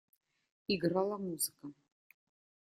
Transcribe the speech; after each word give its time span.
Играла 0.67 1.19
музыка. 1.19 1.67